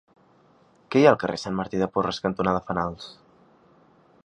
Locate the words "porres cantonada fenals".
1.97-3.09